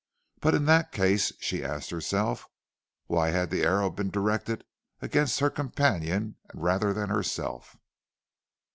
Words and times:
But 0.39 0.55
in 0.55 0.65
that 0.65 0.91
case, 0.91 1.31
she 1.39 1.63
asked 1.63 1.91
herself, 1.91 2.47
why 3.05 3.29
had 3.29 3.51
the 3.51 3.61
arrow 3.61 3.91
been 3.91 4.09
directed 4.09 4.63
against 4.99 5.39
her 5.41 5.51
companion 5.51 6.37
rather 6.55 6.91
than 6.91 7.11
herself? 7.11 7.77